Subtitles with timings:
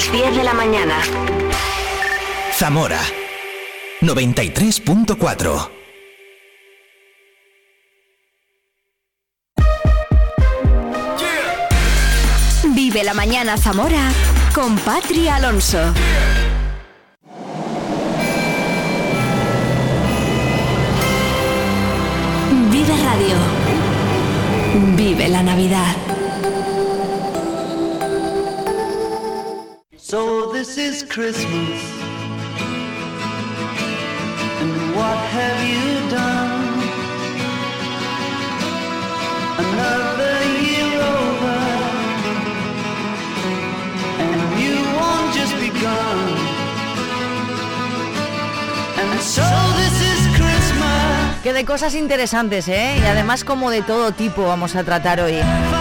[0.00, 0.94] las 10 de la mañana.
[2.52, 3.00] Zamora
[4.00, 5.70] 93.4
[12.74, 14.10] Vive la mañana Zamora
[14.54, 15.78] con Patri Alonso.
[22.70, 23.36] Vive Radio.
[24.96, 25.96] Vive la Navidad.
[30.10, 31.80] So this is Christmas.
[34.60, 36.80] And what have you done?
[39.56, 40.19] Another
[51.50, 52.96] De cosas interesantes, ¿eh?
[53.02, 55.34] Y además como de todo tipo vamos a tratar hoy.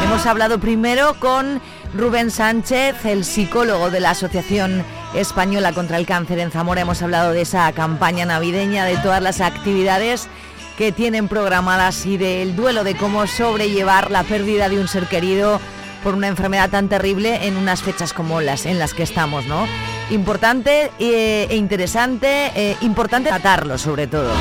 [0.04, 1.62] Hemos hablado primero con
[1.94, 4.84] Rubén Sánchez, el psicólogo de la Asociación
[5.14, 6.82] Española contra el Cáncer en Zamora.
[6.82, 10.28] Hemos hablado de esa campaña navideña, de todas las actividades
[10.78, 15.62] que tienen programadas y del duelo, de cómo sobrellevar la pérdida de un ser querido
[16.04, 19.66] por una enfermedad tan terrible en unas fechas como las en las que estamos, ¿no?
[20.10, 24.32] Importante eh, e interesante, eh, importante tratarlo sobre todo.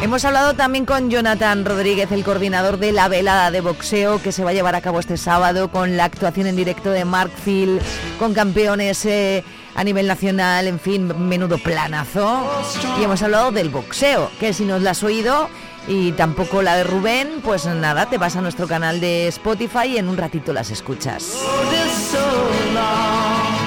[0.00, 4.44] Hemos hablado también con Jonathan Rodríguez, el coordinador de la velada de boxeo que se
[4.44, 7.80] va a llevar a cabo este sábado con la actuación en directo de Mark Phil,
[8.16, 9.42] con campeones eh,
[9.74, 12.48] a nivel nacional, en fin, menudo planazo.
[13.00, 15.48] Y hemos hablado del boxeo, que si no lo has oído
[15.88, 19.98] y tampoco la de Rubén, pues nada, te vas a nuestro canal de Spotify y
[19.98, 21.38] en un ratito las escuchas.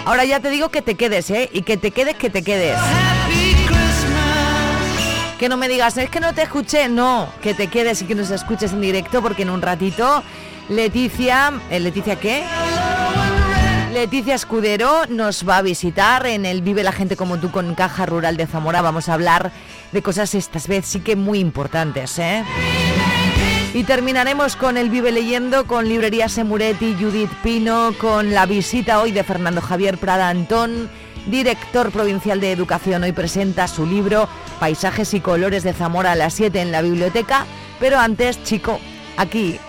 [0.06, 1.50] Ahora ya te digo que te quedes, ¿eh?
[1.52, 2.78] Y que te quedes, que te quedes.
[5.42, 8.14] Que no me digas, es que no te escuché, no, que te quedes y que
[8.14, 10.22] nos escuches en directo porque en un ratito
[10.70, 12.44] Leticia, ¿eh, ¿Leticia qué?
[13.92, 18.06] Leticia Escudero nos va a visitar en el Vive la gente como tú con Caja
[18.06, 18.84] Rural de Zamora.
[18.84, 19.52] Vamos a hablar
[19.92, 22.44] de cosas estas veces sí que muy importantes, ¿eh?
[23.74, 29.12] Y terminaremos con el Vive Leyendo, con Librería Semuretti, Judith Pino, con la visita hoy
[29.12, 30.88] de Fernando Javier Prada Antón,
[31.28, 33.04] director provincial de Educación.
[33.04, 34.28] Hoy presenta su libro
[34.60, 37.46] Paisajes y Colores de Zamora a las 7 en la biblioteca.
[37.80, 38.80] Pero antes, chico,
[39.18, 39.60] aquí.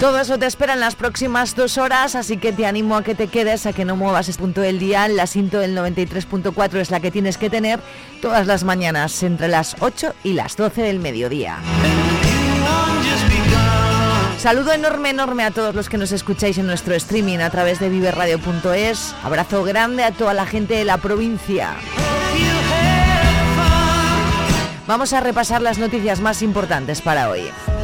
[0.00, 3.14] Todo eso te espera en las próximas dos horas, así que te animo a que
[3.14, 5.06] te quedes, a que no muevas este punto del día.
[5.08, 7.80] La cinto del 93.4 es la que tienes que tener
[8.22, 11.58] todas las mañanas, entre las 8 y las 12 del mediodía.
[14.40, 17.90] Saludo enorme, enorme a todos los que nos escucháis en nuestro streaming a través de
[17.90, 19.14] viverradio.es.
[19.22, 21.76] Abrazo grande a toda la gente de la provincia.
[24.86, 27.50] Vamos a repasar las noticias más importantes para hoy.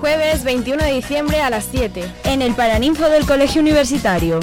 [0.00, 2.04] Jueves 21 de diciembre a las 7.
[2.24, 4.38] En el Paraninfo del Colegio Universitario.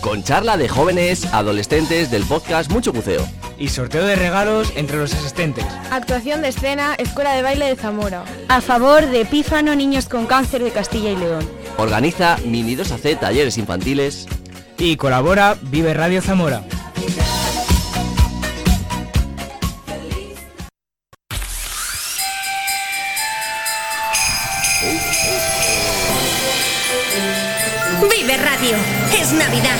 [0.00, 3.26] Con charla de jóvenes, adolescentes del podcast Mucho Buceo.
[3.58, 5.66] Y sorteo de regalos entre los asistentes.
[5.90, 8.24] Actuación de escena, Escuela de Baile de Zamora.
[8.48, 11.46] A favor de Pífano Niños con Cáncer de Castilla y León.
[11.76, 14.26] Organiza Mini 2AC Talleres Infantiles.
[14.78, 16.62] Y colabora Vive Radio Zamora.
[29.12, 29.76] Es Navidad.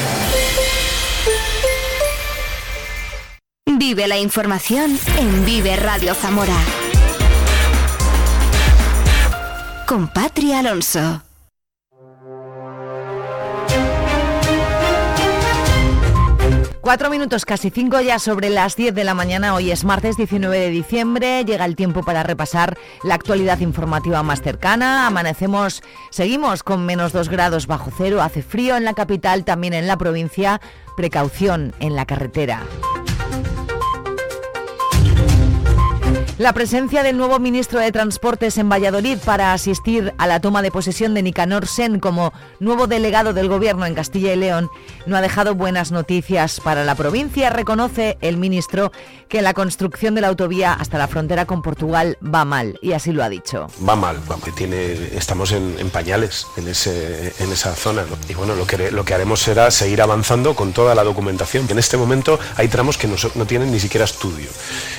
[3.66, 6.56] Vive la información en Vive Radio Zamora.
[9.86, 11.29] Con Patria Alonso.
[16.80, 19.54] Cuatro minutos, casi cinco ya sobre las 10 de la mañana.
[19.54, 21.44] Hoy es martes 19 de diciembre.
[21.44, 25.06] Llega el tiempo para repasar la actualidad informativa más cercana.
[25.06, 28.22] Amanecemos, seguimos con menos dos grados bajo cero.
[28.22, 30.62] Hace frío en la capital, también en la provincia.
[30.96, 32.62] Precaución en la carretera.
[36.40, 40.70] La presencia del nuevo ministro de Transportes en Valladolid para asistir a la toma de
[40.70, 44.70] posesión de Nicanor Sen como nuevo delegado del gobierno en Castilla y León
[45.04, 47.50] no ha dejado buenas noticias para la provincia.
[47.50, 48.90] Reconoce el ministro
[49.28, 53.12] que la construcción de la autovía hasta la frontera con Portugal va mal y así
[53.12, 53.66] lo ha dicho.
[53.86, 54.16] Va mal,
[54.56, 59.70] tiene, estamos en, pañales en, esa zona y bueno, lo que, lo que haremos será
[59.70, 61.66] seguir avanzando con toda la documentación.
[61.68, 64.48] En este momento hay tramos que no, no tienen ni siquiera estudio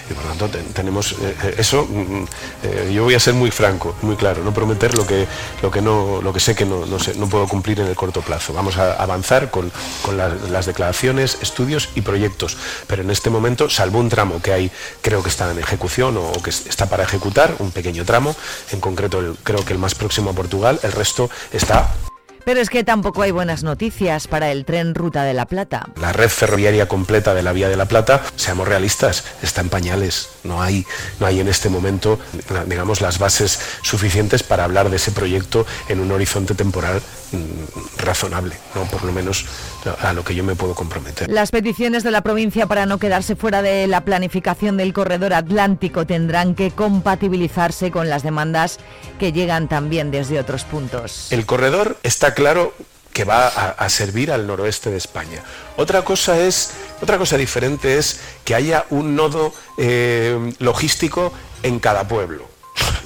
[0.08, 2.28] y por lo tanto tenemos eh, eso, mm, mm,
[2.64, 5.28] eh, yo voy a ser muy franco, muy claro, no prometer lo que,
[5.62, 7.96] lo que, no, lo que sé que no, no, sé, no puedo cumplir en el
[7.96, 8.54] corto plazo.
[8.54, 9.72] Vamos a avanzar con,
[10.04, 12.58] con las declaraciones, estudios y proyectos,
[12.88, 16.32] pero en este momento, salvo un tramo que hay, creo que está en ejecución o,
[16.44, 18.36] que está para ejecutar, un pequeño tramo,
[18.72, 21.94] en concreto creo que el más próximo a Portugal, el resto está
[22.46, 25.90] pero es que tampoco hay buenas noticias para el tren Ruta de la Plata.
[26.00, 30.30] La red ferroviaria completa de la Vía de la Plata, seamos realistas, está en pañales.
[30.44, 30.86] No hay,
[31.20, 32.20] no hay en este momento,
[32.68, 37.02] digamos, las bases suficientes para hablar de ese proyecto en un horizonte temporal
[37.98, 38.84] razonable, ¿no?
[38.86, 39.46] por lo menos
[40.02, 41.30] a lo que yo me puedo comprometer.
[41.30, 46.06] Las peticiones de la provincia para no quedarse fuera de la planificación del corredor atlántico
[46.06, 48.80] tendrán que compatibilizarse con las demandas
[49.20, 51.32] que llegan también desde otros puntos.
[51.32, 52.74] El corredor está claro
[53.14, 55.44] que va a, servir al noroeste de España.
[55.76, 62.08] Otra cosa es, otra cosa diferente es que haya un nodo eh, logístico en cada
[62.08, 62.48] pueblo.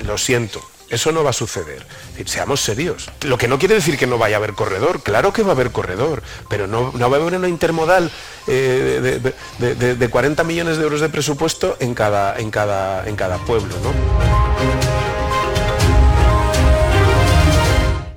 [0.05, 1.85] Lo siento, eso no va a suceder.
[2.25, 3.09] Seamos serios.
[3.21, 5.01] Lo que no quiere decir que no vaya a haber corredor.
[5.01, 8.11] Claro que va a haber corredor, pero no, va a haber una intermodal
[8.47, 9.21] eh,
[9.59, 13.73] de, 40 millones de euros de presupuesto en cada, en cada, en cada pueblo.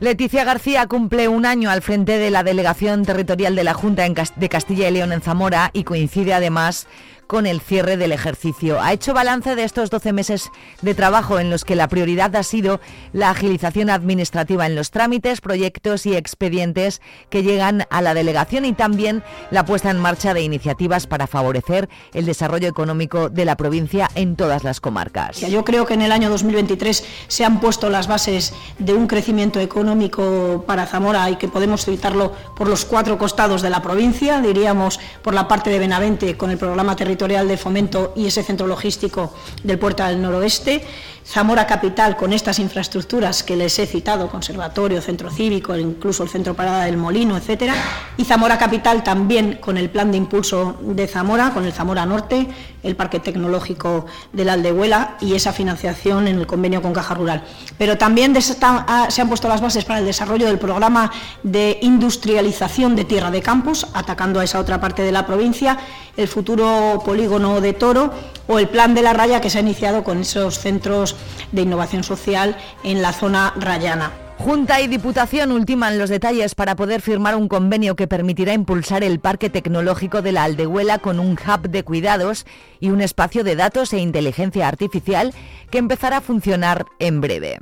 [0.00, 4.05] Leticia García cumple un año al frente de la delegación territorial de la Junta
[4.37, 6.87] de Castilla y León en Zamora y coincide además
[7.29, 8.81] con el cierre del ejercicio.
[8.81, 12.43] Ha hecho balance de estos 12 meses de trabajo en los que la prioridad ha
[12.43, 12.81] sido
[13.13, 18.73] la agilización administrativa en los trámites, proyectos y expedientes que llegan a la delegación y
[18.73, 24.11] también la puesta en marcha de iniciativas para favorecer el desarrollo económico de la provincia
[24.15, 25.41] en todas las comarcas.
[25.41, 29.61] Yo creo que en el año 2023 se han puesto las bases de un crecimiento
[29.61, 34.99] económico para Zamora y que podemos citarlo por los cuatro costados de la provincia, diríamos
[35.23, 39.35] por la parte de Benavente con el programa territorial de fomento y ese centro logístico
[39.62, 40.82] del puerto del noroeste
[41.31, 46.55] Zamora Capital con estas infraestructuras que les he citado, conservatorio, centro cívico, incluso el centro
[46.55, 47.75] parada del Molino, etcétera,
[48.17, 52.49] y Zamora Capital también con el plan de impulso de Zamora, con el Zamora Norte,
[52.83, 57.45] el parque tecnológico de la Aldehuela y esa financiación en el convenio con Caja Rural.
[57.77, 61.11] Pero también se han puesto las bases para el desarrollo del programa
[61.43, 65.77] de industrialización de tierra de campos, atacando a esa otra parte de la provincia,
[66.17, 68.15] el futuro polígono de Toro
[68.47, 71.17] o el plan de la raya que se ha iniciado con esos centros
[71.53, 74.12] de innovación social en la zona rayana.
[74.38, 79.19] Junta y Diputación ultiman los detalles para poder firmar un convenio que permitirá impulsar el
[79.19, 82.47] parque tecnológico de la Aldehuela con un hub de cuidados
[82.79, 85.35] y un espacio de datos e inteligencia artificial
[85.73, 87.59] que empezará a funcionar en breve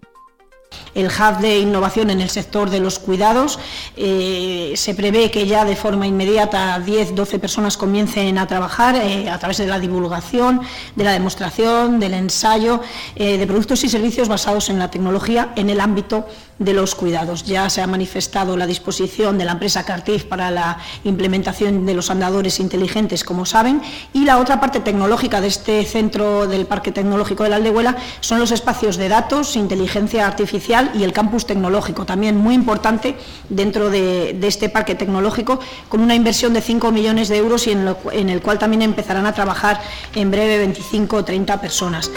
[0.97, 3.59] el hub de innovación en el sector de los cuidados.
[3.97, 9.29] Eh, se prevé que ya de forma inmediata 10, 12 personas comiencen a trabajar eh,
[9.29, 10.63] a través de la divulgación,
[10.95, 12.81] de la demostración, del ensayo
[13.15, 16.27] eh, de productos y servicios basados en la tecnología en el ámbito
[16.59, 17.45] de los cuidados.
[17.45, 22.11] Ya se ha manifestado la disposición de la empresa Cartif para la implementación de los
[22.11, 23.83] andadores inteligentes, como saben,
[24.13, 28.39] y la otra parte tecnológica de este centro del Parque Tecnológico de la Aldehuela son
[28.39, 33.17] los espacios de datos, inteligencia artificial y el campus tecnológico, también muy importante
[33.49, 35.59] dentro de, este parque tecnológico,
[35.89, 39.33] con una inversión de 5 millones de euros y en, el cual también empezarán a
[39.33, 39.81] trabajar
[40.15, 42.11] en breve 25 o 30 personas.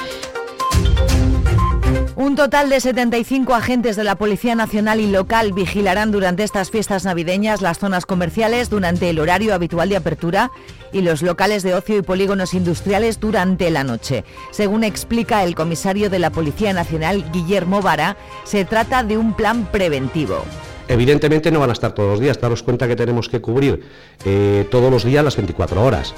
[2.29, 7.03] Un total de 75 agentes de la Policía Nacional y local vigilarán durante estas fiestas
[7.03, 10.51] navideñas las zonas comerciales durante el horario habitual de apertura
[10.93, 14.25] y los locales de ocio y polígonos industriales durante la noche.
[14.51, 19.65] Según explica el comisario de la Policía Nacional, Guillermo Vara, se trata de un plan
[19.65, 20.45] preventivo.
[20.87, 23.83] Evidentemente no van a estar todos los días, daros cuenta que tenemos que cubrir
[24.23, 26.13] eh, todos los días las 24 horas.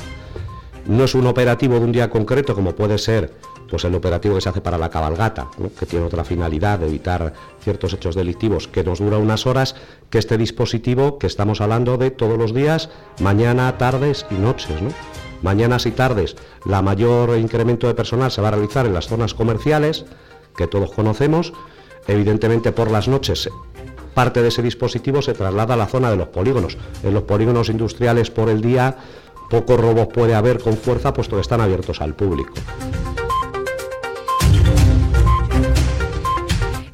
[0.91, 3.33] No es un operativo de un día concreto como puede ser
[3.69, 5.47] pues el operativo que se hace para la cabalgata,
[5.79, 7.31] que tiene otra finalidad de evitar
[7.61, 9.73] ciertos hechos delictivos, que nos dura unas horas,
[10.09, 12.89] que este dispositivo que estamos hablando de todos los días,
[13.21, 14.81] mañana, tardes y noches.
[14.81, 14.89] ¿no?
[15.41, 19.33] Mañanas y tardes, la mayor incremento de personal se va a realizar en las zonas
[19.33, 20.03] comerciales,
[20.57, 21.53] que todos conocemos.
[22.05, 23.49] Evidentemente por las noches
[24.13, 26.77] parte de ese dispositivo se traslada a la zona de los polígonos.
[27.01, 28.97] En los polígonos industriales por el día
[29.51, 32.53] pocos robos puede haber con fuerza puesto que están abiertos al público.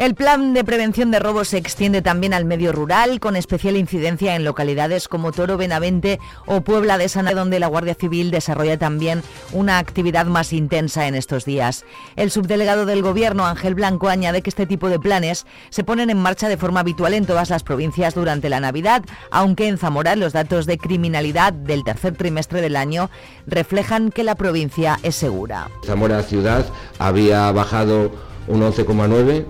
[0.08, 4.38] El plan de prevención de robos se extiende también al medio rural, con especial incidencia
[4.38, 9.22] en localidades como Toro Benavente o Puebla de Sana, donde la Guardia Civil desarrolla también
[9.52, 11.84] una actividad más intensa en estos días.
[12.16, 16.22] El subdelegado del Gobierno, Ángel Blanco, añade que este tipo de planes se ponen en
[16.22, 20.32] marcha de forma habitual en todas las provincias durante la Navidad, aunque en Zamora los
[20.32, 23.10] datos de criminalidad del tercer trimestre del año
[23.46, 25.70] reflejan que la provincia es segura.
[25.86, 26.66] Zamora ciudad
[26.98, 28.10] había bajado
[28.48, 29.46] un 11,9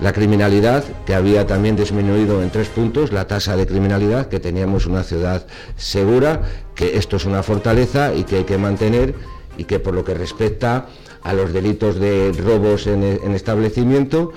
[0.00, 4.86] la criminalidad, que había también disminuido en tres puntos, la tasa de criminalidad, que teníamos
[4.86, 6.42] una ciudad segura,
[6.74, 9.14] que esto es una fortaleza y que hay que mantener
[9.56, 10.86] y que por lo que respecta
[11.22, 14.32] a los delitos de robos en, en establecimiento,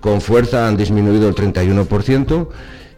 [0.00, 2.48] con fuerza han disminuido el 31%.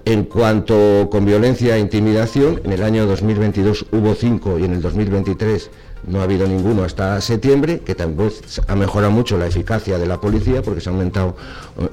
[0.06, 4.80] En cuanto con violencia e intimidación, en el año 2022 hubo cinco y en el
[4.80, 5.68] 2023
[6.06, 8.30] no ha habido ninguno hasta septiembre, que también
[8.68, 11.36] ha mejorado mucho la eficacia de la policía porque se ha aumentado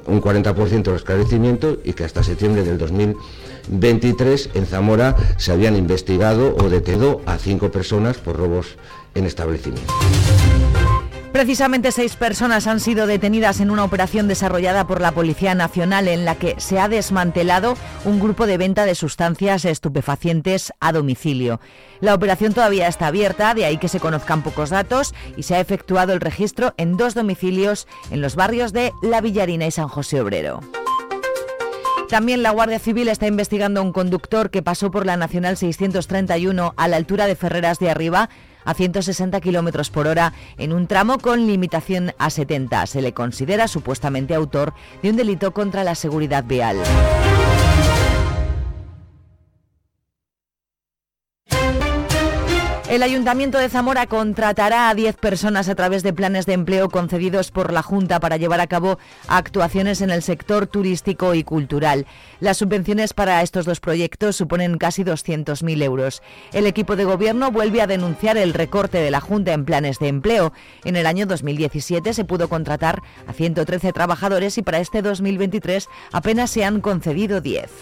[0.06, 6.56] un 40% el esclarecimiento y que hasta septiembre del 2023 en Zamora se habían investigado
[6.56, 8.76] o detenido a cinco personas por robos
[9.14, 9.94] en establecimientos.
[11.34, 16.24] Precisamente seis personas han sido detenidas en una operación desarrollada por la Policía Nacional en
[16.24, 21.58] la que se ha desmantelado un grupo de venta de sustancias estupefacientes a domicilio.
[21.98, 25.60] La operación todavía está abierta, de ahí que se conozcan pocos datos y se ha
[25.60, 30.20] efectuado el registro en dos domicilios en los barrios de La Villarina y San José
[30.20, 30.60] Obrero.
[32.08, 36.74] También la Guardia Civil está investigando a un conductor que pasó por la Nacional 631
[36.76, 38.28] a la altura de Ferreras de Arriba
[38.64, 42.86] a 160 kilómetros por hora en un tramo con limitación a 70.
[42.86, 46.76] Se le considera supuestamente autor de un delito contra la seguridad vial.
[52.94, 57.50] El Ayuntamiento de Zamora contratará a 10 personas a través de planes de empleo concedidos
[57.50, 62.06] por la Junta para llevar a cabo actuaciones en el sector turístico y cultural.
[62.38, 66.22] Las subvenciones para estos dos proyectos suponen casi 200.000 euros.
[66.52, 70.06] El equipo de gobierno vuelve a denunciar el recorte de la Junta en planes de
[70.06, 70.52] empleo.
[70.84, 76.48] En el año 2017 se pudo contratar a 113 trabajadores y para este 2023 apenas
[76.48, 77.72] se han concedido 10.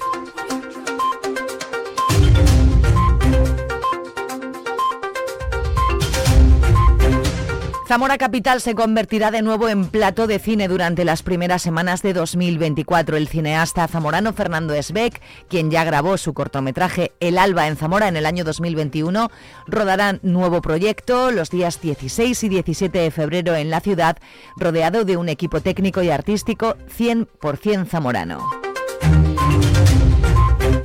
[7.87, 12.13] Zamora Capital se convertirá de nuevo en plato de cine durante las primeras semanas de
[12.13, 13.17] 2024.
[13.17, 18.17] El cineasta zamorano Fernando Esbeck, quien ya grabó su cortometraje El Alba en Zamora en
[18.17, 19.31] el año 2021,
[19.67, 24.17] rodará nuevo proyecto los días 16 y 17 de febrero en la ciudad,
[24.57, 28.49] rodeado de un equipo técnico y artístico 100% zamorano.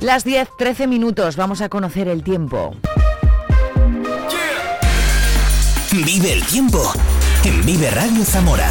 [0.00, 2.74] Las 10-13 minutos, vamos a conocer el tiempo.
[5.90, 6.92] Vive el tiempo
[7.44, 8.68] en Vive Radio Zamora.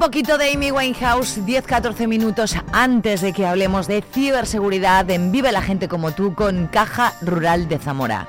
[0.05, 5.63] Poquito de Amy Winehouse, 10-14 minutos antes de que hablemos de ciberseguridad en Vive la
[5.63, 8.27] gente como tú con Caja Rural de Zamora.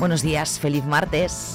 [0.00, 1.54] Buenos días, feliz martes.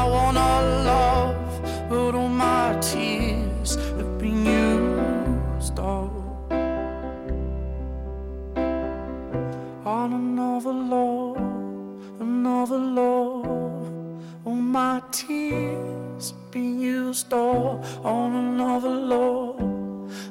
[17.33, 19.59] up on another love,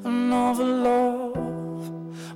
[0.05, 1.37] another love.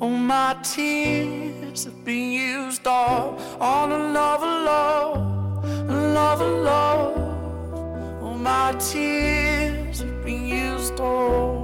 [0.01, 8.23] All my tears have been used up on another love, another love.
[8.23, 11.64] All my tears have been used up.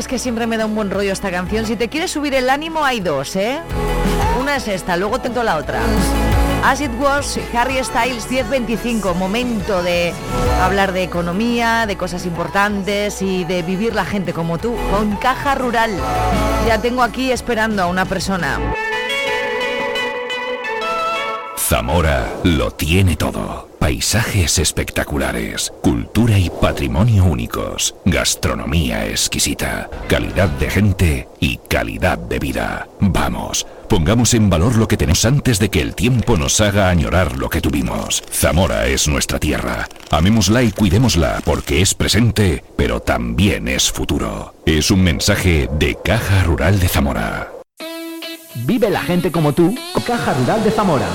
[0.00, 1.66] es que siempre me da un buen rollo esta canción.
[1.66, 3.60] Si te quieres subir el ánimo, hay dos, ¿eh?
[4.40, 5.78] Una es esta, luego tento la otra.
[6.64, 9.14] As It Was, Harry Styles 1025.
[9.14, 10.14] Momento de
[10.62, 15.54] hablar de economía, de cosas importantes y de vivir la gente como tú, con Caja
[15.54, 15.90] Rural.
[16.66, 18.58] Ya tengo aquí esperando a una persona.
[21.58, 23.69] Zamora lo tiene todo.
[23.80, 32.86] Paisajes espectaculares, cultura y patrimonio únicos, gastronomía exquisita, calidad de gente y calidad de vida.
[33.00, 37.38] Vamos, pongamos en valor lo que tenemos antes de que el tiempo nos haga añorar
[37.38, 38.22] lo que tuvimos.
[38.30, 39.88] Zamora es nuestra tierra.
[40.10, 44.54] Amémosla y cuidémosla porque es presente, pero también es futuro.
[44.66, 47.50] Es un mensaje de Caja Rural de Zamora.
[48.66, 49.74] Vive la gente como tú,
[50.06, 51.08] Caja Rural de Zamora.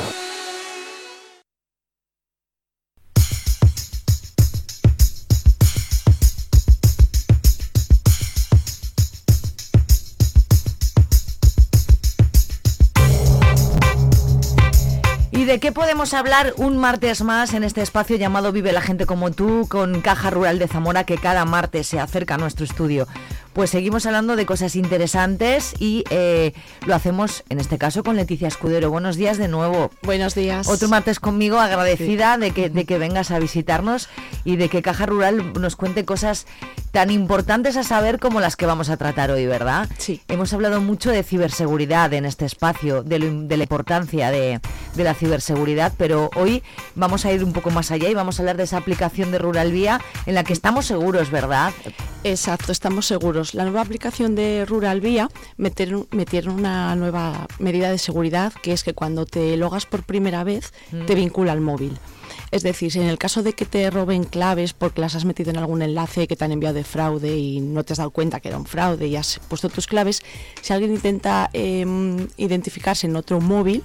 [15.56, 19.32] De qué podemos hablar un martes más en este espacio llamado Vive la gente como
[19.32, 23.08] tú con Caja Rural de Zamora que cada martes se acerca a nuestro estudio?
[23.56, 26.52] Pues seguimos hablando de cosas interesantes y eh,
[26.86, 28.92] lo hacemos en este caso con Leticia Escudero.
[28.92, 29.92] Buenos días de nuevo.
[30.04, 30.68] Buenos días.
[30.68, 34.10] Otro martes conmigo, agradecida de, que, de que vengas a visitarnos
[34.44, 36.48] y de que Caja Rural nos cuente cosas
[36.92, 39.88] tan importantes a saber como las que vamos a tratar hoy, ¿verdad?
[40.00, 40.22] Sí.
[40.28, 44.60] Hemos hablado mucho de ciberseguridad en este espacio, de, lo- de la importancia de,
[44.96, 46.62] de la ciberseguridad, pero hoy
[46.96, 49.40] vamos a ir un poco más allá y vamos a hablar de esa aplicación de
[49.40, 51.72] Rural Vía en la que estamos seguros, ¿verdad?
[52.26, 53.45] Exacto, estamos seguros.
[53.54, 58.84] La nueva aplicación de Rural Vía metieron, metieron una nueva medida de seguridad que es
[58.84, 61.06] que cuando te logas por primera vez Mm.
[61.06, 61.98] te vincula al móvil.
[62.52, 65.52] Es decir, si en el caso de que te roben claves porque las has metido
[65.52, 68.40] en algún enlace que te han enviado de fraude y no te has dado cuenta
[68.40, 70.22] que era un fraude y has puesto tus claves,
[70.62, 73.84] si alguien intenta em, identificarse en otro móvil,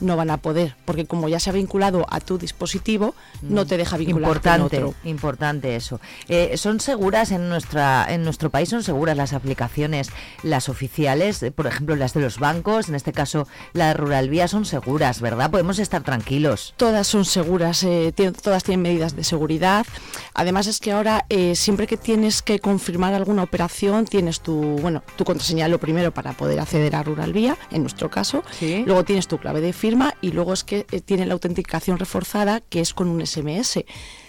[0.00, 3.76] no van a poder, porque como ya se ha vinculado a tu dispositivo, no te
[3.76, 4.94] deja vincular Importante, en otro.
[5.04, 6.00] importante eso.
[6.28, 8.68] Eh, ¿Son seguras en nuestra en nuestro país?
[8.70, 10.10] ¿Son seguras las aplicaciones,
[10.42, 11.42] las oficiales?
[11.42, 14.64] Eh, Por ejemplo, las de los bancos, en este caso la de Rural Vía, son
[14.64, 15.50] seguras, ¿verdad?
[15.50, 16.74] Podemos estar tranquilos.
[16.76, 19.86] Todas son seguras, eh, todas tienen medidas de seguridad.
[20.34, 25.02] Además es que ahora eh, siempre que tienes que confirmar alguna operación tienes tu bueno
[25.16, 28.42] tu contraseña lo primero para poder acceder a Rural Vía, en nuestro caso.
[28.86, 29.89] Luego tienes tu clave de firma
[30.20, 33.84] y luego es que eh, tiene la autenticación reforzada que es con un SMS.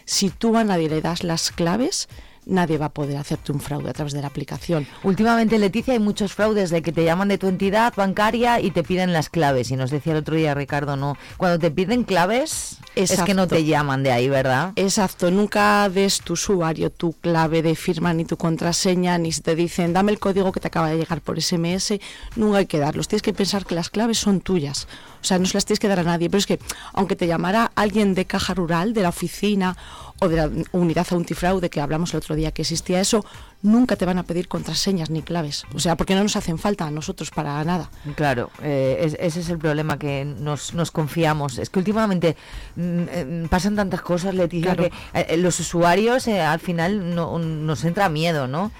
[0.05, 2.07] Si tú a nadie le das las claves,
[2.45, 4.87] nadie va a poder hacerte un fraude a través de la aplicación.
[5.03, 8.83] Últimamente, Leticia, hay muchos fraudes de que te llaman de tu entidad bancaria y te
[8.83, 9.71] piden las claves.
[9.71, 11.17] Y nos decía el otro día Ricardo, no.
[11.37, 14.73] Cuando te piden claves, es que no te llaman de ahí, ¿verdad?
[14.75, 19.55] Exacto, nunca des tu usuario, tu clave de firma ni tu contraseña, ni si te
[19.55, 21.99] dicen dame el código que te acaba de llegar por SMS,
[22.35, 23.07] nunca hay que darlos.
[23.07, 24.87] Tienes que pensar que las claves son tuyas.
[25.21, 26.29] O sea, no se las tienes que dar a nadie.
[26.29, 26.59] Pero es que,
[26.93, 29.77] aunque te llamara alguien de caja rural, de la oficina
[30.23, 33.25] o de la unidad antifraude, que hablamos el otro día que existía eso,
[33.61, 35.63] nunca te van a pedir contraseñas ni claves.
[35.75, 37.89] O sea, porque no nos hacen falta a nosotros para nada.
[38.15, 41.57] Claro, eh, es- ese es el problema que nos, nos confiamos.
[41.57, 42.35] Es que últimamente
[42.75, 44.89] mm, eh, pasan tantas cosas, Leticia, Claro.
[45.13, 48.71] que eh, los usuarios eh, al final no- nos entra miedo, ¿no?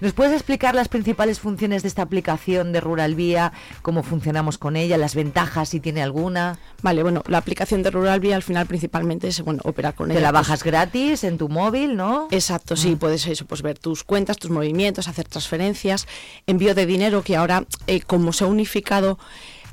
[0.00, 4.76] ¿Nos puedes explicar las principales funciones de esta aplicación de Rural Vía, cómo funcionamos con
[4.76, 6.58] ella, las ventajas, si tiene alguna?
[6.82, 10.14] Vale, bueno, la aplicación de Rural Vía al final principalmente es bueno, operar con Te
[10.14, 10.22] ella.
[10.22, 12.28] la pues, bajas gratis en tu móvil, ¿no?
[12.30, 16.06] Exacto, sí, puedes eso, pues ver tus cuentas, tus movimientos, hacer transferencias,
[16.46, 19.18] envío de dinero, que ahora, eh, como se ha unificado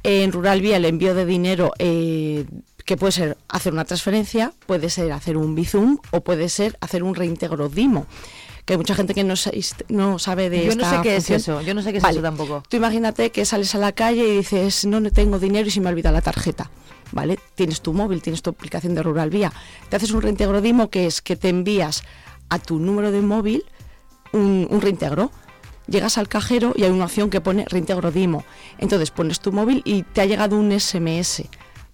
[0.04, 2.46] eh, en Rural Vía el envío de dinero, eh,
[2.86, 7.04] que puede ser hacer una transferencia, puede ser hacer un Bizum o puede ser hacer
[7.04, 8.06] un reintegro DIMO.
[8.64, 9.52] Que hay mucha gente que no, sa-
[9.88, 12.16] no sabe de Yo no sé qué es eso, yo no sé qué es Vale,
[12.18, 12.64] eso tampoco.
[12.70, 15.80] Tú imagínate que sales a la calle y dices, no, no tengo dinero y se
[15.80, 16.70] me olvida la tarjeta.
[17.14, 17.40] ¿Vale?
[17.56, 19.54] Tienes tu móvil, tienes tu aplicación de Rural Vía.
[19.88, 22.04] Te haces un reintegro DIMO que es que te envías
[22.50, 23.64] a tu número de móvil
[24.34, 25.32] un, reintegro.
[25.88, 28.44] Llegas al cajero y hay una opción que pone reintegro DIMO.
[28.78, 31.44] Entonces pones tu móvil y te ha llegado un SMS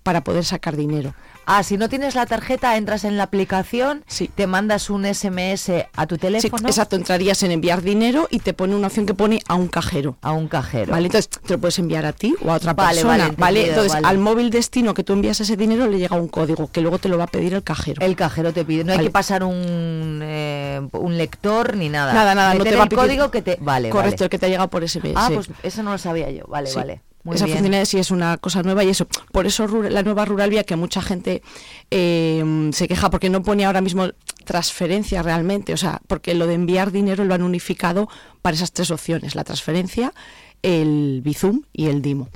[0.02, 1.14] para poder sacar dinero.
[1.46, 4.04] Ah, si no tienes la tarjeta, entras en la aplicación,
[4.36, 6.68] te mandas un SMS a tu Sí, teléfono.
[6.68, 10.18] exacto, entrarías en enviar dinero y te pone una opción que pone a un cajero.
[10.22, 10.92] A un cajero.
[10.94, 13.18] Vale, entonces te lo puedes enviar a ti o a otra Vale, persona.
[13.26, 14.08] vale, Vale, entonces vale.
[14.08, 17.10] al móvil destino que tú envías ese dinero le llega un código que luego te
[17.10, 18.02] lo va a pedir el cajero.
[18.06, 22.14] El cajero te pide, no hay que pasar un, eh, un lector ni nada.
[22.14, 23.58] Nada, nada, no Meter te va a el pedir- código que te...
[23.60, 25.14] Vale, Correcto, el que te ha llegado por SMS.
[25.18, 26.46] Ah, pues eso no lo sabía yo.
[26.48, 26.76] Vale, Sí.
[26.76, 27.02] vale.
[27.24, 27.58] Muy Esa bien.
[27.58, 29.08] funcionalidad sí es una cosa nueva y eso.
[29.32, 31.42] Por eso la nueva Rural Vía, que mucha gente
[31.90, 34.10] eh, se queja porque no pone ahora mismo
[34.44, 38.10] transferencia realmente, o sea, porque lo de enviar dinero lo han unificado
[38.42, 40.14] para esas tres opciones, la transferencia,
[40.62, 42.28] el Bizum y el Dimo.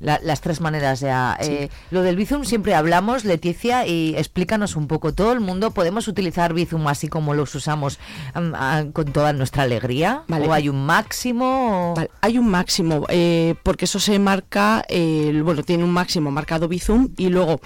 [0.00, 1.36] La- las tres maneras ya.
[1.40, 5.12] Eh, lo del Bizum siempre hablamos, Leticia, y explícanos un poco.
[5.12, 7.98] ¿Todo el mundo podemos utilizar Bizum así como los usamos
[8.32, 10.22] am, ah, con toda nuestra alegría?
[10.28, 10.46] Vale.
[10.46, 11.92] ¿O hay un máximo?
[11.92, 16.30] o- Vale, hay un máximo, eh, porque eso se marca, eh, bueno, tiene un máximo
[16.30, 17.60] marcado Bizum y luego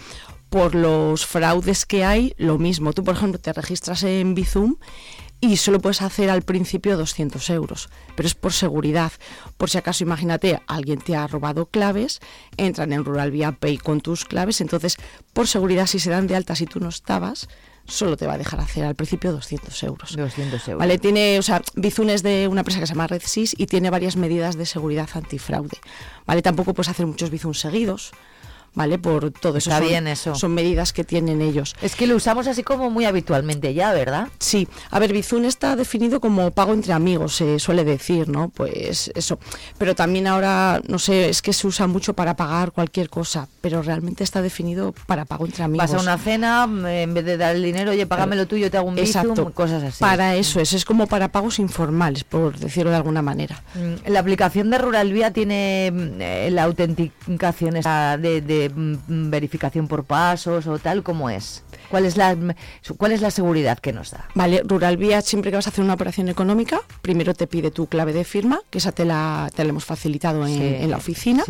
[0.49, 2.93] por los fraudes que hay, lo mismo.
[2.93, 4.77] Tú, por ejemplo, te registras en Bizum
[5.43, 9.11] y solo puedes hacer al principio 200 euros, pero es por seguridad.
[9.57, 12.21] Por si acaso, imagínate, alguien te ha robado claves,
[12.57, 14.97] entran en Rural Vía Pay con tus claves, entonces,
[15.33, 17.49] por seguridad, si se dan de alta si tú no estabas,
[17.87, 20.17] solo te va a dejar hacer al principio 200 euros.
[20.17, 20.79] 200 euros.
[20.79, 23.91] Vale, tiene, o sea, Bizum es de una empresa que se llama RedSys y tiene
[23.91, 25.77] varias medidas de seguridad antifraude.
[26.25, 28.13] Vale, tampoco puedes hacer muchos Bizum seguidos.
[28.75, 28.99] ¿Vale?
[28.99, 29.69] Por todo eso.
[29.69, 30.35] Está son- bien eso.
[30.35, 31.75] Son medidas que tienen ellos.
[31.83, 34.29] Es que lo usamos así como muy habitualmente ya, ¿verdad?
[34.39, 38.49] Sí, a ver, Bizum está definido como pago entre amigos, se suele decir, ¿no?
[38.49, 39.39] Pues eso.
[39.77, 43.83] Pero también ahora, no sé, es que se usa mucho para pagar cualquier cosa, pero
[43.83, 45.91] realmente está definido para pago entre amigos.
[45.91, 48.79] Vas a una cena, en vez de dar el dinero, oye, págame lo tuyo, te
[48.79, 49.99] hago un Bizum, cosas así.
[50.01, 53.63] Para eso es, es como para pagos informales, por decirlo de alguna manera.
[53.75, 59.89] Mm, La aplicación de Rural Vía tiene mm, eh, la autenticación de, de, mm, verificación
[59.89, 61.63] por pasos o tal, ¿cómo es?
[61.91, 62.53] ¿Cuál es la mm,
[62.97, 64.29] cuál es la seguridad que nos da?
[64.35, 67.87] Vale, Rural Vía, siempre que vas a hacer una operación económica, primero te pide tu
[67.87, 70.63] clave de firma, que esa te la, te la hemos facilitado en, Sí.
[70.63, 71.45] en la oficina.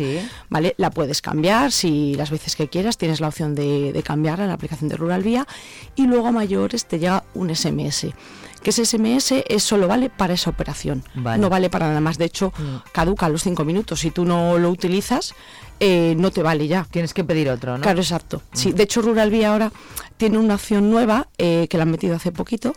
[0.49, 4.45] Vale, la puedes cambiar si las veces que quieras, tienes la opción de, de cambiarla
[4.45, 5.47] en la aplicación de Rural Vía.
[5.95, 8.07] Y luego a mayores te llega un SMS.
[8.61, 11.03] Que ese SMS es solo vale para esa operación.
[11.15, 11.41] Vale.
[11.41, 12.17] No vale para nada más.
[12.17, 12.53] De hecho,
[12.93, 13.99] caduca a los cinco minutos.
[13.99, 15.35] Si tú no lo utilizas,
[15.85, 16.87] eh, no te vale ya.
[16.89, 17.83] Tienes que pedir otro, ¿no?
[17.83, 18.41] Claro, exacto.
[18.53, 19.71] Sí, de hecho Rural Vía ahora
[20.15, 22.73] tiene una opción nueva eh, que la han metido hace poquito,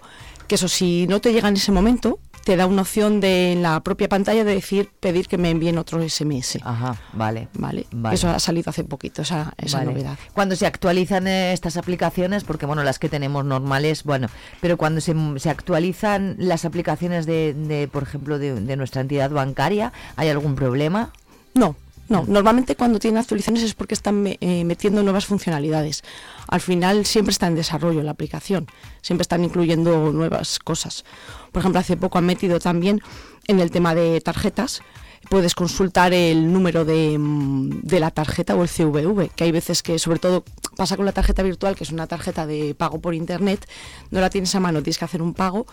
[0.49, 3.63] que eso si no te llega en ese momento, te da una opción de en
[3.63, 6.59] la propia pantalla de decir pedir que me envíen otro SMS.
[6.63, 7.49] Ajá, vale.
[7.55, 7.87] Vale.
[7.93, 8.15] Vale.
[8.17, 9.91] Eso ha salido hace poquito, esa, esa Vale.
[9.93, 10.19] novedad.
[10.33, 14.29] Cuando se actualizan eh, estas aplicaciones, porque bueno, las que tenemos normales, bueno,
[14.61, 19.31] pero cuando se, se actualizan las aplicaciones de, de, por ejemplo, de, de nuestra entidad
[19.31, 21.13] bancaria, ¿hay algún problema?
[21.55, 21.75] No,
[22.09, 22.25] no.
[22.27, 26.03] Normalmente cuando tienen actualizaciones es porque están eh, metiendo nuevas funcionalidades.
[26.49, 28.67] Al final siempre está en desarrollo la aplicación,
[29.03, 31.05] siempre están incluyendo nuevas cosas.
[31.53, 33.01] Por ejemplo, hace poco han metido también
[33.49, 34.83] en el tema de tarjetas,
[35.29, 39.83] puedes consultar el número de, mm, de la tarjeta o el CVV, que hay veces
[39.83, 40.45] que sobre todo
[40.77, 43.69] pasa con la tarjeta virtual, que es una tarjeta de pago por internet,
[44.11, 45.67] no la tienes a mano, tienes que hacer un pago.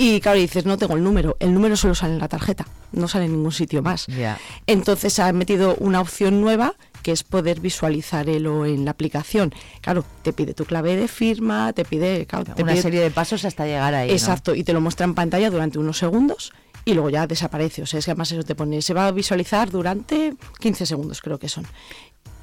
[0.00, 1.36] Y claro, dices, no tengo el número.
[1.40, 4.06] El número solo sale en la tarjeta, no sale en ningún sitio más.
[4.66, 9.52] Entonces han metido una opción nueva que es poder visualizar el o en la aplicación.
[9.80, 13.10] Claro, te pide tu clave de firma, te pide, claro, te Una pide- serie de
[13.10, 14.08] pasos hasta llegar ahí.
[14.08, 14.14] ¿no?
[14.14, 16.52] Exacto, y te lo muestra en pantalla durante unos segundos
[16.84, 17.82] y luego ya desaparece.
[17.82, 21.20] O sea, es que además eso te pone, se va a visualizar durante 15 segundos,
[21.20, 21.66] creo que son.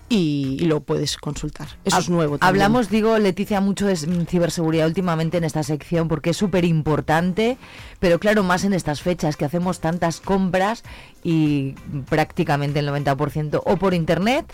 [0.08, 1.68] Y, y lo puedes consultar.
[1.84, 2.38] Eso es nuevo.
[2.38, 2.64] también.
[2.64, 7.58] Hablamos, digo, Leticia, mucho de mm, ciberseguridad últimamente en esta sección porque es súper importante,
[8.00, 10.84] pero claro, más en estas fechas que hacemos tantas compras
[11.24, 11.74] y
[12.08, 14.46] prácticamente el 90% o por internet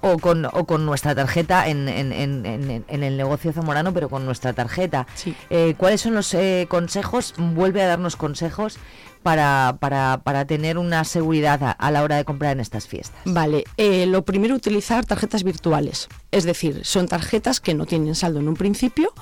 [0.00, 4.08] o con, o con nuestra tarjeta en, en- en- en- en el negocio zamorano, pero
[4.08, 5.08] con nuestra tarjeta.
[5.50, 7.34] Eh, ¿Cuáles son los eh, consejos?
[7.36, 8.78] Vuelve a darnos consejos
[9.22, 13.20] para, para, para tener una seguridad a, a la hora de comprar en estas fiestas.
[13.24, 18.40] Vale, eh, lo primero utilizar tarjetas virtuales, es decir, son tarjetas que no tienen saldo
[18.40, 19.12] en un principio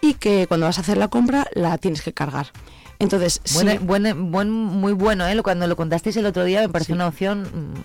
[0.00, 2.46] y que cuando vas a hacer la compra la tienes que cargar.
[2.98, 5.34] Entonces, Buena- buena- buen- muy bueno, ¿eh?
[5.34, 7.80] Lo- Cuando lo contasteis el otro día me pareció una opción mm,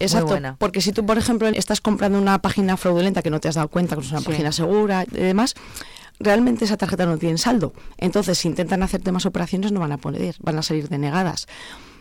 [0.00, 0.56] Exacto, muy buena.
[0.58, 3.68] porque si tú, por ejemplo, estás comprando una página fraudulenta que no te has dado
[3.68, 4.26] cuenta que es una Sí.
[4.26, 5.54] página segura y demás,
[6.18, 7.72] realmente esa tarjeta no tiene saldo.
[7.98, 11.46] Entonces, si intentan hacerte más operaciones, no van a poder, van a salir denegadas.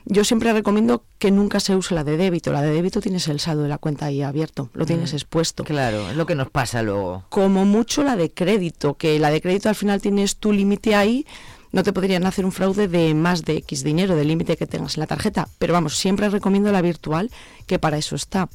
[0.08, 2.51] Yo siempre recomiendo que nunca se use la de débito.
[2.51, 5.63] La de débito tienes el saldo de la cuenta ahí abierto, lo tienes Mm, expuesto.
[5.63, 7.25] Claro, es lo que nos pasa luego.
[7.30, 11.25] Como mucho la de crédito, que la de crédito al final tienes tu límite ahí,
[11.71, 14.95] no te podrían hacer un fraude de más de X dinero, del límite que tengas
[14.95, 15.49] en la tarjeta.
[15.58, 17.32] Pero vamos, siempre recomiendo la virtual,
[17.65, 18.47] que para eso está.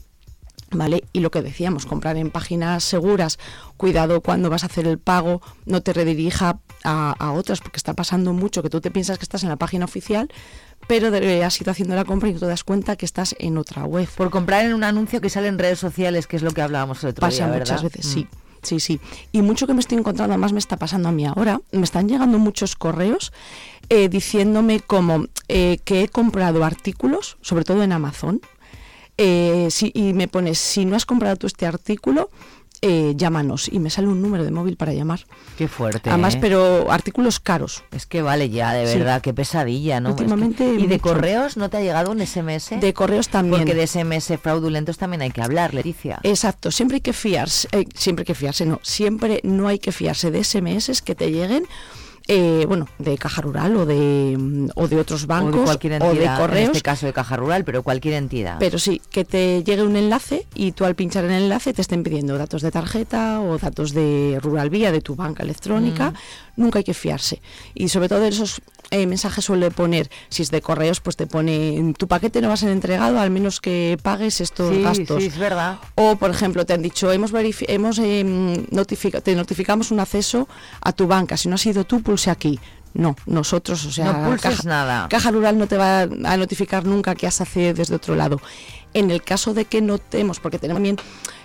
[0.73, 1.03] ¿Vale?
[1.13, 3.41] Y lo que decíamos, comprar en páginas seguras,
[3.77, 7.95] cuidado cuando vas a hacer el pago, no te redirija a, a otras, porque está
[7.95, 10.31] pasando mucho que tú te piensas que estás en la página oficial,
[10.87, 13.85] pero de- has ido haciendo la compra y te das cuenta que estás en otra
[13.85, 14.09] web.
[14.17, 17.03] Por comprar en un anuncio que sale en redes sociales, que es lo que hablábamos
[17.03, 17.75] el otro Pasa día, ¿verdad?
[17.75, 18.13] muchas veces, Mm.
[18.13, 18.29] sí.
[18.63, 19.01] Sí, sí.
[19.33, 22.09] Y mucho que me estoy encontrando, además me está pasando a mí ahora, me están
[22.11, 23.33] llegando muchos correos
[23.89, 28.41] eh, diciéndome como eh, que he comprado artículos, sobre todo en Amazon,
[29.23, 32.31] eh, si- y me pones, si no has comprado tú este artículo,
[32.83, 35.21] eh, llámanos y me sale un número de móvil para llamar.
[35.59, 36.09] Qué fuerte.
[36.09, 36.39] Además, ¿eh?
[36.41, 37.85] pero artículos caros.
[37.91, 38.97] Es que vale ya, de Sí.
[38.97, 40.11] verdad, qué pesadilla, ¿no?
[40.13, 42.81] Últimamente Es que- ¿Y de correos no te ha llegado un SMS?
[42.81, 43.61] De correos también.
[43.65, 46.21] Porque de SMS fraudulentos también hay que hablar, Leticia.
[46.23, 49.93] Exacto, siempre hay que fiarse, eh, siempre hay que fiarse, no, siempre no hay que
[49.93, 51.65] fiarse de SMS que te lleguen,
[52.33, 55.95] eh, bueno, de Caja Rural o de, mm, o de otros o bancos de cualquier
[55.95, 56.69] entidad, o de en correos.
[56.69, 58.57] este caso de Caja Rural, pero cualquier entidad.
[58.61, 61.83] Pero sí, que te llegue un enlace y tú al pinchar en el enlace te
[61.83, 66.15] estén pidiendo datos de tarjeta o datos de Rural Vía, de tu banca electrónica.
[66.55, 67.43] Nunca hay que fiarse.
[67.75, 71.95] Y sobre todo esos eh, mensajes suele poner, si es de correos, pues te pone,
[71.97, 75.21] tu paquete no va a ser entregado al menos que pagues estos Sí, gastos.
[75.23, 75.79] sí, es verdad.
[75.95, 77.33] O, por ejemplo, te han dicho, hemos,
[77.69, 80.49] hemos em, notifica- te notificamos un acceso
[80.81, 81.37] a tu banca.
[81.37, 82.59] Si no has sido tú, pulse aquí.
[82.93, 85.07] No, nosotros, o sea, No pulses Caja, nada.
[85.09, 88.41] Caja Rural no te va a notificar nunca que has accedido desde otro lado.
[88.95, 90.97] En el caso de que notemos, porque tenemos también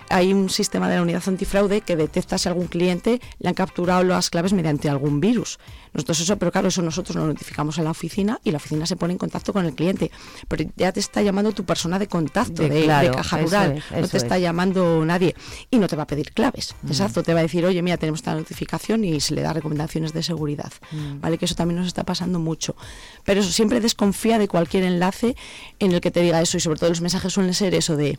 [0.08, 4.02] hay un sistema de la unidad antifraude que detecta si algún cliente le han capturado
[4.04, 5.58] las claves mediante algún virus.
[5.94, 8.96] Nosotros eso, pero claro, eso nosotros lo notificamos a la oficina y la oficina se
[8.96, 10.10] pone en contacto con el cliente.
[10.46, 13.82] Pero ya te está llamando tu persona de contacto De- de, de claro, Caja Rural.
[13.94, 14.42] es, no te está es.
[14.42, 15.34] llamando nadie
[15.70, 16.74] y no te va a pedir claves.
[16.82, 16.88] Mm.
[16.88, 20.12] Exacto, te va a decir, oye, mira, tenemos esta notificación y se le da recomendaciones
[20.12, 20.70] de seguridad.
[20.92, 21.20] Mm.
[21.20, 21.38] ¿Vale?
[21.38, 22.76] Que eso también nos está pasando mucho.
[23.24, 25.34] Pero eso, siempre desconfía de cualquier enlace
[25.78, 28.18] en el que te diga eso y sobre todo los mensajes suelen ser eso de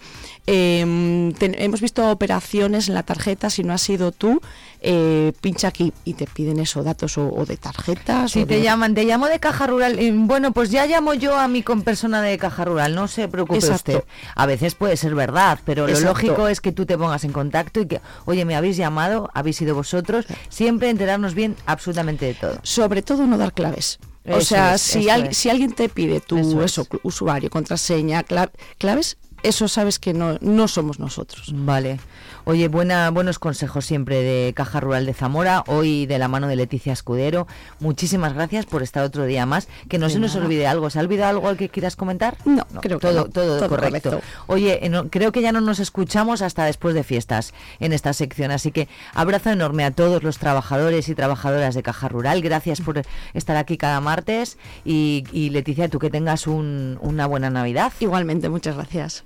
[1.38, 4.42] ten- hemos visto operaciones en la tarjeta, si no has sido tú,
[4.82, 8.32] eh, pincha aquí y te piden eso, datos o, o de tarjetas.
[8.32, 10.00] Si o te de- llaman, te llamo de Caja Rural.
[10.02, 13.28] y, Bueno, pues ya llamo yo a mi con persona de Caja Rural, no se
[13.28, 13.92] preocupe Exacto.
[13.98, 14.04] usted.
[14.36, 17.80] A veces puede ser verdad, pero lo lógico es que tú te pongas en contacto
[17.82, 22.60] y que, oye, me habéis llamado, habéis sido vosotros, siempre enterarnos bien absolutamente de todo.
[22.64, 24.00] Sobre todo no dar claves.
[24.30, 28.52] O Eso sea, es, si, al- si alguien te pide tu Eso usuario, contraseña, cla-
[28.78, 29.18] claves,
[29.48, 31.52] eso sabes que no, no somos nosotros.
[31.54, 32.00] Vale.
[32.46, 36.56] Oye, buena, buenos consejos siempre de Caja Rural de Zamora, hoy de la mano de
[36.56, 37.46] Leticia Escudero.
[37.82, 39.68] Muchísimas gracias por estar otro día más.
[39.90, 40.90] Que no De se nos olvide algo.
[40.90, 42.38] ¿Se ha olvidado algo al que quieras comentar?
[42.46, 43.26] No, creo que todo, no.
[43.26, 44.12] todo, Todo correcto.
[44.12, 44.28] correcto.
[44.48, 48.14] Oye, eh, no- creo que ya no nos escuchamos hasta después de fiestas en esta
[48.14, 48.52] sección.
[48.52, 52.42] Así que abrazo enorme a todos los trabajadores y trabajadoras de Caja Rural.
[52.42, 53.02] Gracias por
[53.34, 54.58] estar aquí cada martes.
[54.86, 57.92] Y, y Leticia, tú que tengas un- una buena Navidad.
[58.00, 59.26] Igualmente, muchas gracias.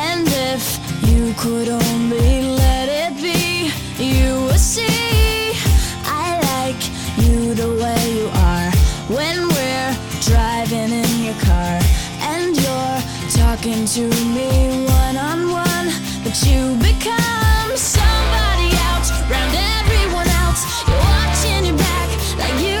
[0.23, 5.57] And if you could only let it be, you would see.
[6.05, 6.81] I like
[7.17, 8.69] you the way you are
[9.09, 11.81] when we're driving in your car
[12.29, 13.01] and you're
[13.33, 14.01] talking to
[14.37, 15.87] me one on one,
[16.23, 19.09] but you become somebody else
[19.81, 20.61] everyone else.
[20.85, 22.80] You're watching your back like you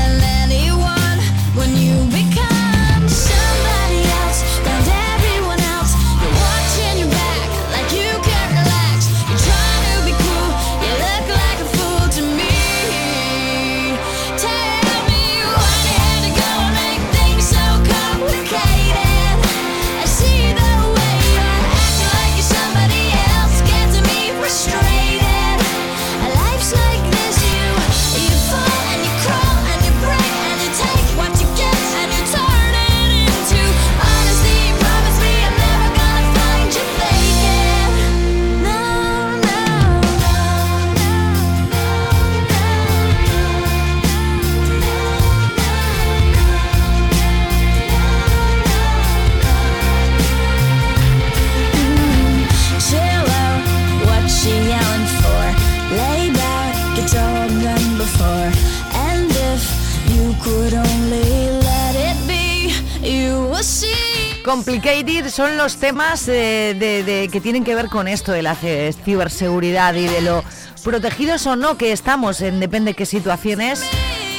[64.63, 68.53] Complicated son los temas eh, de, de- que tienen que ver con esto de la
[68.53, 70.43] ciberseguridad y de lo
[70.83, 73.81] protegidos o no que estamos en depende qué situaciones.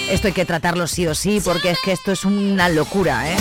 [0.08, 3.36] Esto hay que tratarlo sí o sí porque es que esto es una locura, ¿eh?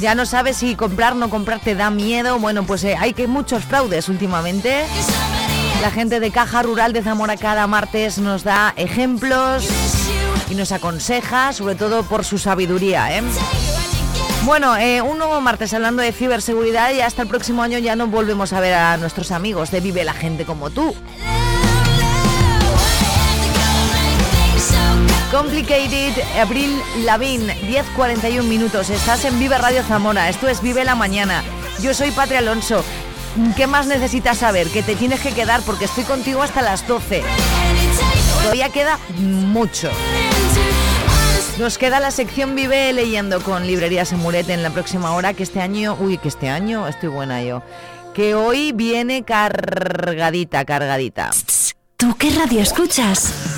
[0.00, 2.40] Ya no sabes si comprar o no comprar te da miedo.
[2.40, 4.84] Bueno, pues eh, hay que muchos fraudes últimamente.
[5.80, 9.68] La gente de Caja Rural de Zamora cada martes nos da ejemplos
[10.50, 13.22] y nos aconseja, sobre todo por su sabiduría, ¿eh?
[14.44, 18.06] Bueno, eh, un nuevo martes hablando de ciberseguridad y hasta el próximo año ya no
[18.06, 20.94] volvemos a ver a nuestros amigos de Vive la Gente como tú.
[25.30, 28.88] Complicated, Abril Lavín, 10.41 minutos.
[28.88, 30.30] Estás en Vive Radio Zamora.
[30.30, 31.42] Esto es Vive la Mañana.
[31.82, 32.82] Yo soy Patria Alonso.
[33.56, 34.68] ¿Qué más necesitas saber?
[34.68, 37.22] Que te tienes que quedar porque estoy contigo hasta las 12.
[38.40, 39.90] Todavía queda mucho.
[41.58, 45.60] Nos queda la sección Vive leyendo con Librerías Emuret en la próxima hora, que este
[45.60, 47.62] año, uy, que este año estoy buena yo,
[48.14, 51.30] que hoy viene cargadita, cargadita.
[51.96, 53.57] ¿Tú qué radio escuchas?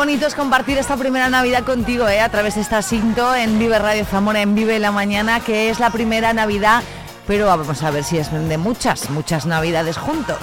[0.00, 2.20] Bonito es compartir esta primera Navidad contigo, ¿eh?
[2.20, 5.78] a través de esta cinto en Vive Radio Zamora, en Vive la Mañana, que es
[5.78, 6.82] la primera Navidad,
[7.26, 10.38] pero vamos a ver si es de muchas, muchas Navidades juntos.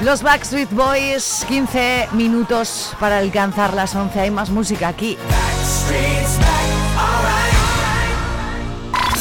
[0.00, 4.18] Los Backstreet Boys, 15 minutos para alcanzar las 11.
[4.18, 5.18] Hay más música aquí.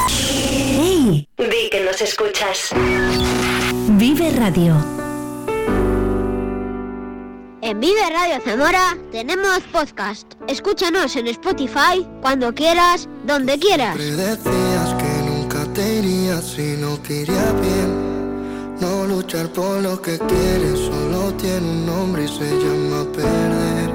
[0.08, 1.28] ¡Hey!
[1.38, 2.70] Di que nos escuchas.
[3.90, 5.03] Vive Radio.
[7.66, 10.34] En Vive Radio Zamora tenemos podcast.
[10.50, 13.96] Escúchanos en Spotify cuando quieras, donde quieras.
[13.96, 18.76] Siempre decías que nunca te irías si no te iría bien.
[18.82, 23.92] No luchar por lo que quieres solo tiene un nombre y se llama perder.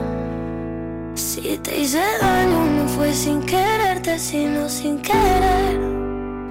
[1.14, 5.78] Si te hice daño no fue sin quererte, sino sin querer.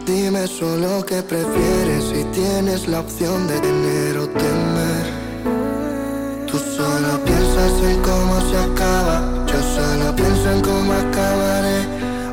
[0.05, 5.27] Dime solo qué prefieres si tienes la opción de tener o temer.
[7.47, 11.79] Piensas en cómo se acaba, yo solo pienso en cómo acabaré.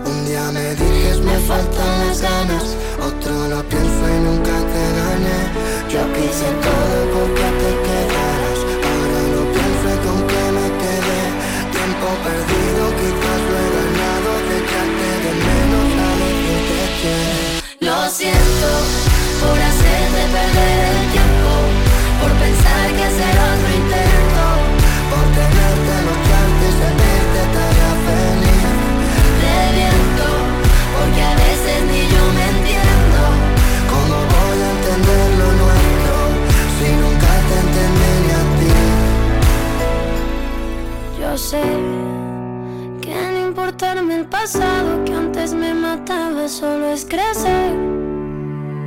[0.04, 5.38] Un día me dijes me faltan las ganas, otro lo pienso y nunca te gané.
[5.86, 8.58] Yo quise todo porque te quedaras,
[8.90, 11.22] ahora lo pienso y con que me quedé.
[11.70, 17.16] Tiempo perdido, quizás lo he ganado, echarte de menos a que.
[17.86, 18.70] Lo siento
[19.40, 21.52] por hacerte perder el tiempo,
[22.20, 23.83] por pensar que hacer otro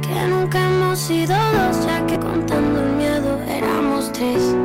[0.02, 4.56] Que nunca hemos sido dos, ya que contando el miedo éramos tres.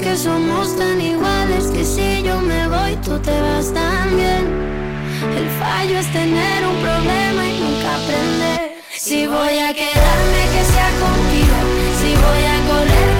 [0.00, 4.48] Porque somos tan iguales que si yo me voy tú te vas también.
[5.36, 8.80] El fallo es tener un problema y nunca aprender.
[8.96, 11.58] Si voy a quedarme que sea contigo,
[12.00, 13.19] si voy a correr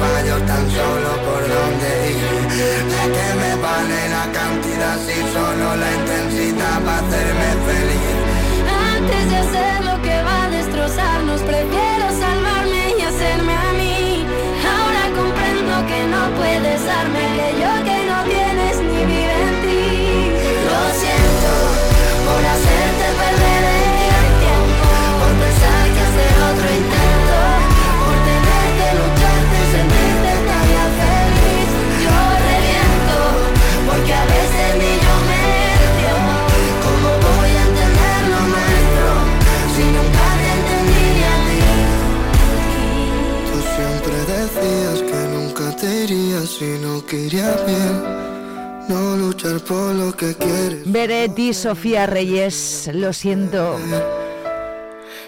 [0.00, 2.40] fallos tan solo por dónde ir.
[2.92, 5.90] ¿De qué me vale la cantidad si solo la
[47.10, 48.20] si no quería bien.
[48.88, 50.80] No luchar por lo que quieres.
[50.84, 53.78] Beretti, Sofía Reyes, lo siento.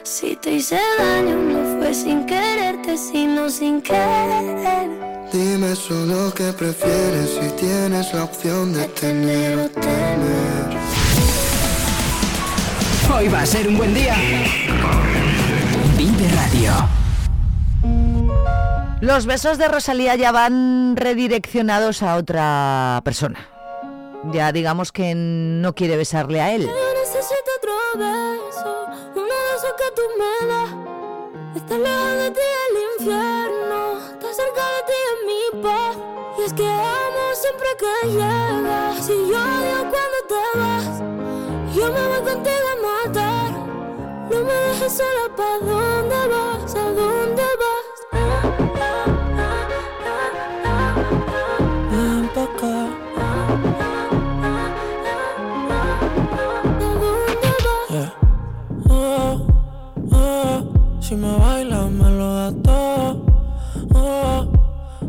[0.03, 4.91] Si te hice daño no fue sin quererte, sino sin querer.
[5.33, 10.79] Dime solo qué prefieres si tienes la opción de tener o temer.
[13.15, 14.17] Hoy va a ser un buen día.
[15.97, 17.02] Vive Radio.
[19.03, 23.49] Los besos de Rosalía ya van redireccionados a otra persona.
[24.33, 26.63] Ya digamos que no quiere besarle a él.
[26.63, 28.87] Yo necesito otro beso,
[29.17, 30.71] uno de esos que tú me das.
[31.57, 35.97] Está lejos de ti el infierno, está cerca de ti en mi paz.
[36.39, 39.05] Y es que amo siempre que llegas.
[39.05, 43.51] Si yo odio cuando te vas, yo me voy contigo a matar.
[44.31, 46.75] No me dejes sola, ¿pa' dónde vas?
[46.77, 47.22] ¿A dónde
[61.13, 63.27] si me bailas me lo das todo.
[63.95, 64.47] Oh,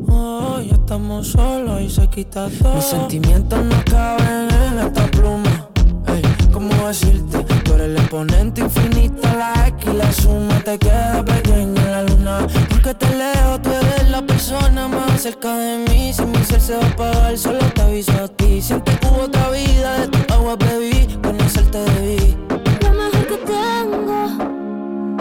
[0.10, 2.76] oh, ya estamos solos y se quita todo.
[2.76, 5.70] Mis sentimientos no caben en esta pluma.
[6.08, 7.38] Ey, ¿cómo decirte?
[7.64, 12.04] Tú eres el exponente infinito, la X y la suma te queda pequeña en la
[12.04, 12.48] luna.
[12.70, 16.12] Porque te leo, tú eres la persona más cerca de mí.
[16.14, 18.62] Si mi ser se va a apagar, solo te aviso a ti.
[18.62, 22.36] Siento que hubo otra vida, de tu agua bebí, conocerte debí.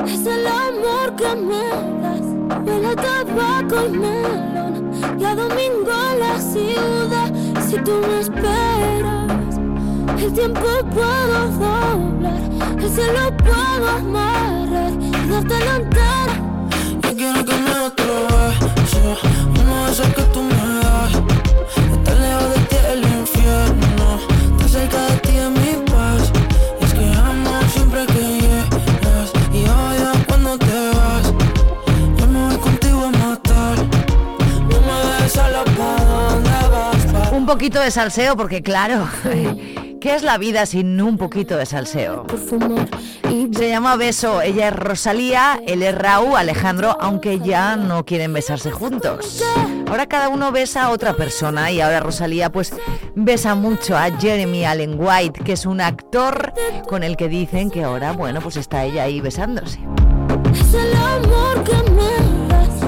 [0.06, 2.02] Es el amor que me
[2.64, 4.90] Huele a tabaco y melón.
[5.18, 7.32] Y domingo la ciudad.
[7.68, 9.58] Si tú me esperas,
[10.18, 10.60] el tiempo
[10.94, 12.40] puedo doblar,
[12.78, 16.34] el cielo puedo amarrar y darte la entera.
[17.02, 17.72] Yo quiero que me
[18.74, 19.18] beso
[19.60, 21.41] Uno de esos que tú me das
[37.52, 39.06] poquito de salseo, porque claro,
[40.00, 42.24] ¿qué es la vida sin un poquito de salseo?
[43.52, 48.70] Se llama Beso, ella es Rosalía, él es Raúl, Alejandro, aunque ya no quieren besarse
[48.70, 49.44] juntos.
[49.86, 52.72] Ahora cada uno besa a otra persona y ahora Rosalía pues
[53.14, 56.54] besa mucho a Jeremy Allen White, que es un actor
[56.88, 59.78] con el que dicen que ahora, bueno, pues está ella ahí besándose.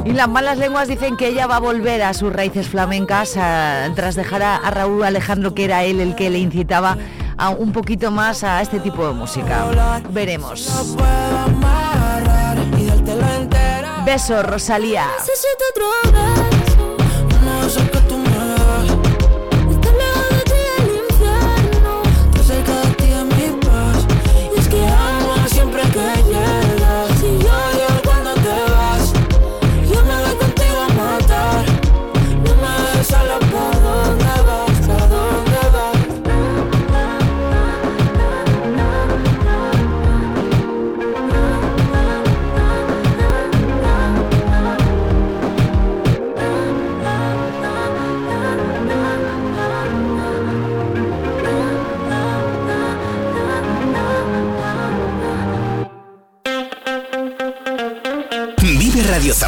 [0.04, 3.32] Y las malas lenguas dicen que ella va a volver a sus raíces flamencas
[3.94, 6.98] tras dejar a, a Raúl Alejandro, que era él el que le incitaba
[7.36, 10.02] a un poquito más a este tipo de música.
[10.10, 10.68] Veremos.
[14.04, 15.06] Beso, Rosalía.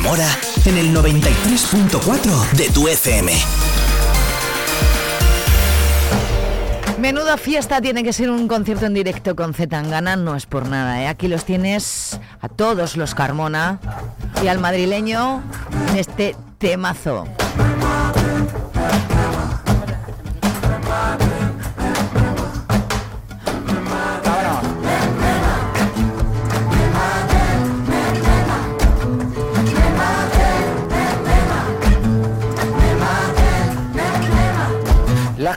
[0.06, 3.32] Zamora en el 93.4 de tu FM.
[7.00, 11.02] Menuda fiesta tiene que ser un concierto en directo con Zetangana, no es por nada,
[11.02, 11.08] ¿eh?
[11.08, 13.80] Aquí los tienes a todos los Carmona
[14.44, 15.42] y al madrileño
[15.90, 17.26] en este temazo.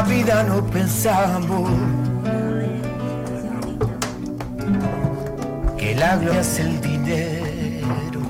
[0.00, 1.68] La vida no pensamos
[5.76, 8.20] que la gloria es el dinero.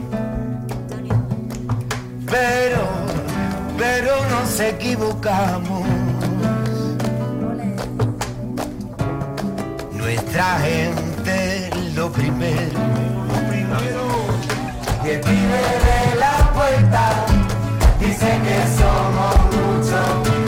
[2.27, 2.83] Pero,
[3.79, 5.87] pero nos equivocamos.
[9.93, 12.81] Nuestra gente lo primero.
[15.05, 17.27] El pibe de la puerta
[18.01, 20.40] dice que somos muchos.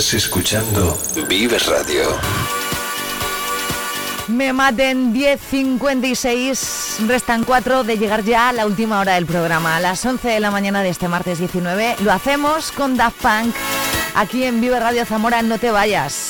[0.00, 0.96] Estás escuchando
[1.28, 2.18] Vive Radio.
[4.28, 9.80] Me maten 10.56, restan 4 de llegar ya a la última hora del programa, a
[9.80, 11.96] las 11 de la mañana de este martes 19.
[12.02, 13.54] Lo hacemos con Daft Punk,
[14.14, 16.29] aquí en Vive Radio Zamora, no te vayas.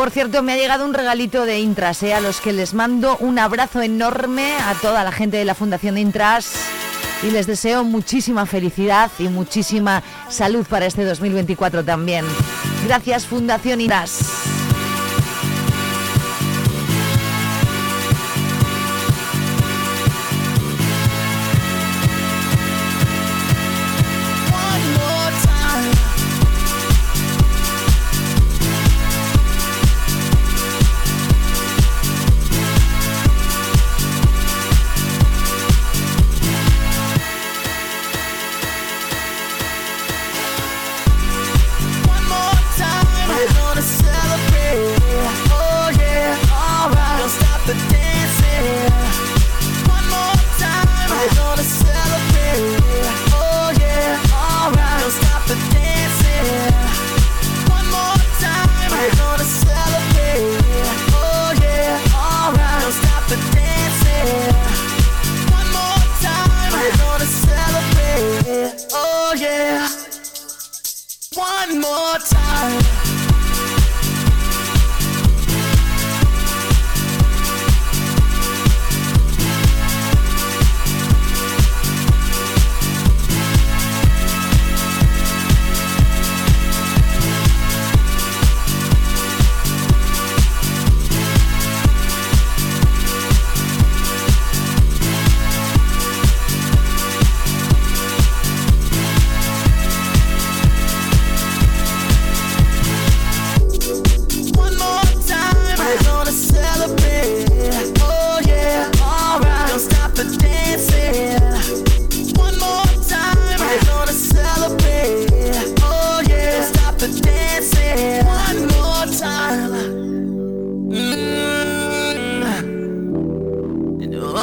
[0.00, 2.14] Por cierto, me ha llegado un regalito de Intras, ¿eh?
[2.14, 5.96] a los que les mando un abrazo enorme a toda la gente de la Fundación
[5.96, 6.54] de Intras
[7.22, 12.24] y les deseo muchísima felicidad y muchísima salud para este 2024 también.
[12.86, 14.59] Gracias Fundación Intras.